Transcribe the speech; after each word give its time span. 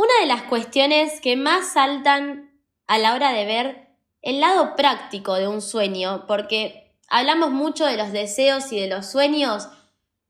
Una 0.00 0.20
de 0.22 0.28
las 0.28 0.44
cuestiones 0.44 1.20
que 1.20 1.36
más 1.36 1.74
saltan 1.74 2.58
a 2.86 2.96
la 2.96 3.12
hora 3.12 3.32
de 3.32 3.44
ver 3.44 3.88
el 4.22 4.40
lado 4.40 4.74
práctico 4.74 5.34
de 5.34 5.46
un 5.46 5.60
sueño, 5.60 6.24
porque 6.26 6.96
hablamos 7.06 7.50
mucho 7.50 7.84
de 7.84 7.98
los 7.98 8.10
deseos 8.10 8.72
y 8.72 8.80
de 8.80 8.86
los 8.86 9.10
sueños, 9.10 9.68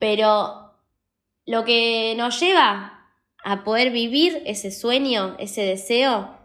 pero 0.00 0.74
lo 1.46 1.64
que 1.64 2.16
nos 2.16 2.40
lleva 2.40 3.12
a 3.44 3.62
poder 3.62 3.92
vivir 3.92 4.42
ese 4.44 4.72
sueño, 4.72 5.36
ese 5.38 5.62
deseo, 5.62 6.36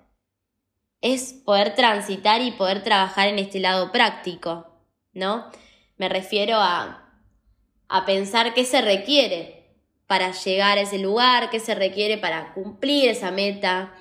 es 1.01 1.33
poder 1.33 1.73
transitar 1.73 2.43
y 2.43 2.51
poder 2.51 2.83
trabajar 2.83 3.27
en 3.29 3.39
este 3.39 3.59
lado 3.59 3.91
práctico, 3.91 4.67
¿no? 5.13 5.49
Me 5.97 6.09
refiero 6.09 6.57
a, 6.57 7.11
a 7.87 8.05
pensar 8.05 8.53
qué 8.53 8.65
se 8.65 8.81
requiere 8.81 9.54
para 10.07 10.31
llegar 10.31 10.77
a 10.77 10.81
ese 10.81 10.99
lugar, 10.99 11.49
qué 11.49 11.59
se 11.59 11.75
requiere 11.75 12.17
para 12.17 12.53
cumplir 12.53 13.09
esa 13.09 13.31
meta. 13.31 13.93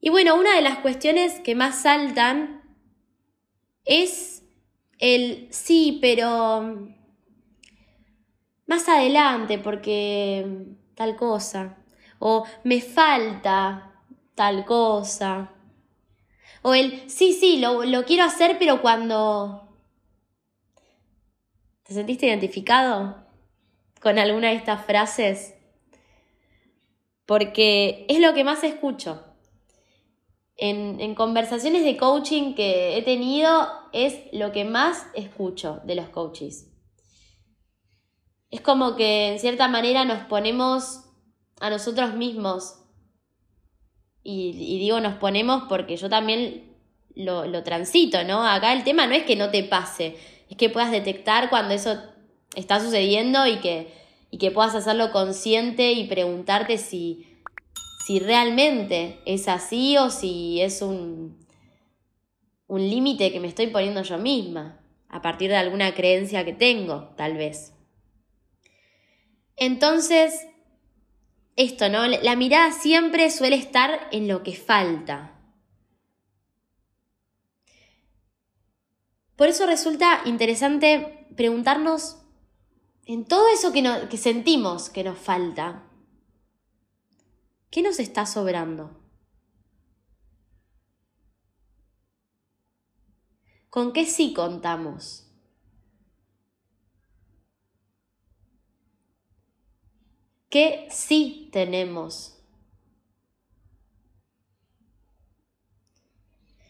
Y 0.00 0.10
bueno, 0.10 0.36
una 0.36 0.54
de 0.54 0.62
las 0.62 0.78
cuestiones 0.78 1.40
que 1.40 1.54
más 1.54 1.82
saltan 1.82 2.62
es 3.84 4.44
el 4.98 5.48
sí, 5.50 5.98
pero 6.00 6.88
más 8.66 8.88
adelante, 8.88 9.58
porque 9.58 10.46
tal 10.94 11.16
cosa, 11.16 11.78
o 12.18 12.44
me 12.64 12.80
falta 12.80 14.02
tal 14.34 14.64
cosa, 14.64 15.52
o 16.62 16.74
el 16.74 17.08
sí, 17.10 17.32
sí, 17.32 17.58
lo, 17.58 17.84
lo 17.84 18.04
quiero 18.04 18.24
hacer, 18.24 18.56
pero 18.58 18.80
cuando... 18.82 19.64
¿Te 21.84 21.94
sentiste 21.94 22.26
identificado? 22.26 23.27
Con 24.00 24.18
alguna 24.18 24.48
de 24.48 24.56
estas 24.56 24.84
frases 24.84 25.54
porque 27.28 28.06
es 28.08 28.20
lo 28.20 28.32
que 28.32 28.42
más 28.42 28.64
escucho. 28.64 29.22
En, 30.56 31.14
conversaciones 31.14 31.84
de 31.84 31.98
coaching 31.98 32.54
que 32.54 32.96
he 32.96 33.02
tenido 33.02 33.68
es 33.92 34.18
lo 34.32 34.50
que 34.50 34.64
más 34.64 35.06
escucho 35.12 35.82
de 35.84 35.94
los 35.94 36.08
coaches. 36.08 36.72
Es 38.50 38.62
como 38.62 38.96
que 38.96 39.28
en 39.28 39.38
cierta 39.40 39.68
manera 39.68 40.06
nos 40.06 40.24
ponemos 40.24 41.04
a 41.60 41.68
nosotros 41.68 42.14
mismos. 42.14 42.76
Y, 44.22 44.78
digo 44.78 44.98
nos 45.00 45.18
ponemos 45.18 45.64
porque 45.68 45.98
yo 45.98 46.08
también 46.08 46.78
lo, 47.14 47.44
lo 47.44 47.62
transito, 47.62 48.24
¿no? 48.24 48.42
Acá 48.42 48.72
el 48.72 48.84
tema 48.84 49.06
no 49.06 49.14
es 49.14 49.24
que 49.24 49.36
no 49.36 49.50
te 49.50 49.64
pase, 49.64 50.16
es 50.48 50.56
que 50.56 50.70
puedas 50.70 50.90
detectar 50.90 51.50
cuando 51.50 51.74
eso 51.74 52.00
está 52.58 52.80
sucediendo 52.80 53.46
y 53.46 53.60
que, 53.60 53.92
y 54.30 54.38
que 54.38 54.50
puedas 54.50 54.74
hacerlo 54.74 55.10
consciente 55.10 55.92
y 55.92 56.06
preguntarte 56.08 56.78
si, 56.78 57.40
si 58.04 58.18
realmente 58.18 59.20
es 59.24 59.48
así 59.48 59.96
o 59.96 60.10
si 60.10 60.60
es 60.60 60.82
un, 60.82 61.38
un 62.66 62.90
límite 62.90 63.32
que 63.32 63.40
me 63.40 63.48
estoy 63.48 63.68
poniendo 63.68 64.02
yo 64.02 64.18
misma, 64.18 64.80
a 65.08 65.22
partir 65.22 65.50
de 65.50 65.56
alguna 65.56 65.94
creencia 65.94 66.44
que 66.44 66.52
tengo, 66.52 67.14
tal 67.16 67.36
vez. 67.36 67.72
Entonces, 69.56 70.46
esto, 71.56 71.88
¿no? 71.88 72.06
La 72.06 72.36
mirada 72.36 72.72
siempre 72.72 73.30
suele 73.30 73.56
estar 73.56 74.08
en 74.12 74.28
lo 74.28 74.42
que 74.42 74.54
falta. 74.54 75.34
Por 79.34 79.48
eso 79.48 79.66
resulta 79.66 80.20
interesante 80.24 81.26
preguntarnos 81.36 82.18
en 83.08 83.24
todo 83.24 83.48
eso 83.48 83.72
que, 83.72 83.82
que 84.10 84.18
sentimos 84.18 84.90
que 84.90 85.02
nos 85.02 85.18
falta, 85.18 85.82
¿qué 87.70 87.80
nos 87.80 87.98
está 87.98 88.26
sobrando? 88.26 89.00
¿Con 93.70 93.94
qué 93.94 94.04
sí 94.04 94.34
contamos? 94.34 95.24
¿Qué 100.50 100.86
sí 100.90 101.48
tenemos? 101.50 102.38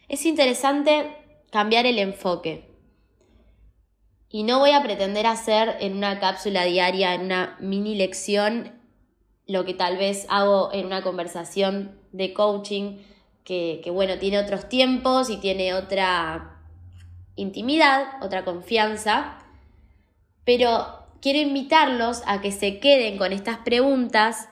Es 0.06 0.24
interesante 0.24 1.44
cambiar 1.50 1.84
el 1.86 1.98
enfoque. 1.98 2.77
Y 4.30 4.42
no 4.42 4.58
voy 4.58 4.72
a 4.72 4.82
pretender 4.82 5.26
hacer 5.26 5.76
en 5.80 5.96
una 5.96 6.20
cápsula 6.20 6.64
diaria, 6.64 7.14
en 7.14 7.22
una 7.22 7.56
mini 7.60 7.94
lección, 7.94 8.72
lo 9.46 9.64
que 9.64 9.72
tal 9.72 9.96
vez 9.96 10.26
hago 10.28 10.70
en 10.72 10.84
una 10.84 11.02
conversación 11.02 11.98
de 12.12 12.34
coaching, 12.34 12.98
que, 13.44 13.80
que 13.82 13.90
bueno, 13.90 14.18
tiene 14.18 14.38
otros 14.38 14.68
tiempos 14.68 15.30
y 15.30 15.38
tiene 15.38 15.72
otra 15.72 16.60
intimidad, 17.36 18.22
otra 18.22 18.44
confianza, 18.44 19.38
pero 20.44 21.06
quiero 21.22 21.38
invitarlos 21.38 22.22
a 22.26 22.40
que 22.40 22.52
se 22.52 22.80
queden 22.80 23.16
con 23.16 23.32
estas 23.32 23.58
preguntas 23.58 24.48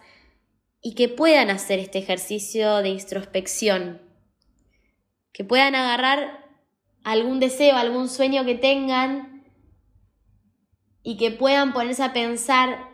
y 0.80 0.94
que 0.94 1.08
puedan 1.08 1.50
hacer 1.50 1.78
este 1.78 1.98
ejercicio 1.98 2.76
de 2.76 2.90
introspección, 2.90 4.00
que 5.32 5.44
puedan 5.44 5.74
agarrar 5.74 6.46
algún 7.02 7.40
deseo, 7.40 7.76
algún 7.76 8.08
sueño 8.08 8.44
que 8.44 8.54
tengan 8.54 9.35
y 11.06 11.16
que 11.16 11.30
puedan 11.30 11.72
ponerse 11.72 12.02
a 12.02 12.12
pensar 12.12 12.90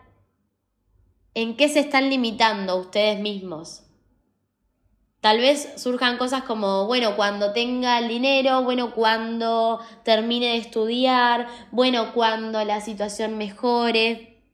en 1.32 1.56
qué 1.56 1.70
se 1.70 1.80
están 1.80 2.10
limitando 2.10 2.76
ustedes 2.76 3.18
mismos. 3.18 3.84
Tal 5.22 5.38
vez 5.38 5.72
surjan 5.78 6.18
cosas 6.18 6.42
como, 6.42 6.86
bueno, 6.86 7.16
cuando 7.16 7.54
tenga 7.54 7.98
el 7.98 8.08
dinero, 8.08 8.64
bueno, 8.64 8.94
cuando 8.94 9.80
termine 10.04 10.48
de 10.48 10.56
estudiar, 10.58 11.48
bueno, 11.70 12.12
cuando 12.12 12.62
la 12.66 12.82
situación 12.82 13.38
mejore. 13.38 14.44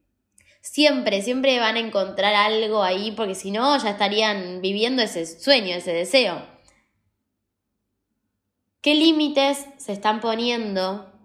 Siempre, 0.60 1.20
siempre 1.22 1.58
van 1.58 1.74
a 1.74 1.80
encontrar 1.80 2.34
algo 2.36 2.84
ahí 2.84 3.10
porque 3.10 3.34
si 3.34 3.50
no 3.50 3.76
ya 3.76 3.90
estarían 3.90 4.60
viviendo 4.60 5.02
ese 5.02 5.26
sueño, 5.26 5.74
ese 5.74 5.92
deseo. 5.92 6.46
¿Qué 8.82 8.94
límites 8.94 9.66
se 9.78 9.92
están 9.92 10.20
poniendo 10.20 11.17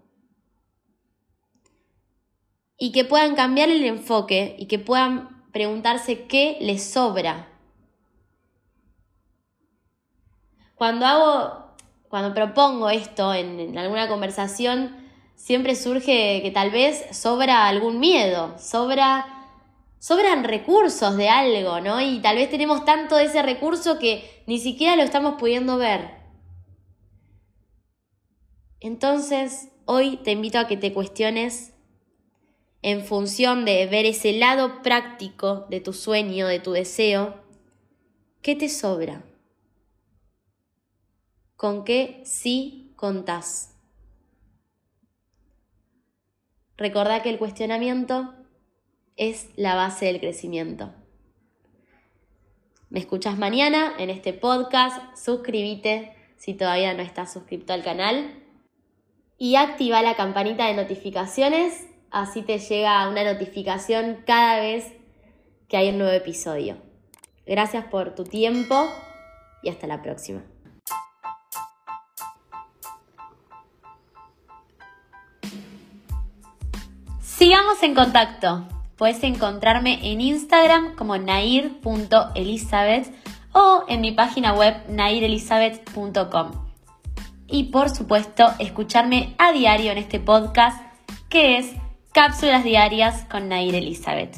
y 2.84 2.92
que 2.92 3.06
puedan 3.06 3.34
cambiar 3.34 3.70
el 3.70 3.82
enfoque 3.82 4.56
y 4.58 4.66
que 4.66 4.78
puedan 4.78 5.42
preguntarse 5.52 6.26
qué 6.26 6.58
les 6.60 6.84
sobra. 6.84 7.48
Cuando 10.74 11.06
hago, 11.06 11.76
cuando 12.10 12.34
propongo 12.34 12.90
esto 12.90 13.32
en, 13.32 13.78
alguna 13.78 14.06
conversación, 14.06 14.98
siempre 15.34 15.76
surge 15.76 16.42
que 16.42 16.50
tal 16.52 16.70
vez 16.70 17.06
sobra 17.16 17.68
algún 17.68 18.00
miedo, 18.00 18.54
sobra 18.58 19.48
sobran 19.98 20.44
recursos 20.44 21.16
de 21.16 21.30
algo, 21.30 21.80
¿no? 21.80 22.02
Y 22.02 22.20
tal 22.20 22.36
vez 22.36 22.50
tenemos 22.50 22.84
tanto 22.84 23.16
de 23.16 23.24
ese 23.24 23.40
recurso 23.40 23.98
que 23.98 24.44
ni 24.46 24.58
siquiera 24.58 24.94
lo 24.94 25.04
estamos 25.04 25.36
pudiendo 25.38 25.78
ver. 25.78 26.18
Entonces, 28.80 29.70
hoy 29.86 30.18
te 30.18 30.32
invito 30.32 30.58
a 30.58 30.66
que 30.66 30.76
te 30.76 30.92
cuestiones 30.92 31.73
en 32.84 33.02
función 33.02 33.64
de 33.64 33.86
ver 33.86 34.04
ese 34.04 34.34
lado 34.34 34.82
práctico 34.82 35.64
de 35.70 35.80
tu 35.80 35.94
sueño, 35.94 36.46
de 36.46 36.60
tu 36.60 36.72
deseo, 36.72 37.34
¿qué 38.42 38.54
te 38.54 38.68
sobra? 38.68 39.24
¿Con 41.56 41.84
qué 41.84 42.20
sí 42.26 42.92
contás? 42.94 43.74
Recordá 46.76 47.22
que 47.22 47.30
el 47.30 47.38
cuestionamiento 47.38 48.34
es 49.16 49.48
la 49.56 49.74
base 49.76 50.04
del 50.04 50.20
crecimiento. 50.20 50.92
Me 52.90 53.00
escuchas 53.00 53.38
mañana 53.38 53.94
en 53.98 54.10
este 54.10 54.34
podcast, 54.34 55.16
suscríbete 55.16 56.14
si 56.36 56.52
todavía 56.52 56.92
no 56.92 57.02
estás 57.02 57.32
suscrito 57.32 57.72
al 57.72 57.82
canal 57.82 58.44
y 59.38 59.56
activa 59.56 60.02
la 60.02 60.16
campanita 60.16 60.66
de 60.66 60.74
notificaciones 60.74 61.93
Así 62.14 62.42
te 62.42 62.58
llega 62.60 63.08
una 63.08 63.24
notificación 63.24 64.18
cada 64.24 64.60
vez 64.60 64.86
que 65.68 65.76
hay 65.76 65.88
un 65.88 65.98
nuevo 65.98 66.12
episodio. 66.12 66.76
Gracias 67.44 67.86
por 67.86 68.14
tu 68.14 68.22
tiempo 68.22 68.86
y 69.64 69.68
hasta 69.68 69.88
la 69.88 70.00
próxima. 70.00 70.40
Sigamos 77.20 77.82
en 77.82 77.96
contacto. 77.96 78.64
Puedes 78.94 79.24
encontrarme 79.24 80.12
en 80.12 80.20
Instagram 80.20 80.94
como 80.94 81.18
nair.elizabeth 81.18 83.12
o 83.52 83.86
en 83.88 84.00
mi 84.00 84.12
página 84.12 84.54
web 84.54 84.76
nairelizabeth.com. 84.88 86.52
Y 87.48 87.64
por 87.72 87.90
supuesto, 87.90 88.54
escucharme 88.60 89.34
a 89.38 89.50
diario 89.50 89.90
en 89.90 89.98
este 89.98 90.20
podcast 90.20 90.80
que 91.28 91.58
es 91.58 91.74
Cápsulas 92.14 92.62
Diarias 92.62 93.24
con 93.28 93.48
Nair 93.48 93.74
Elizabeth. 93.74 94.36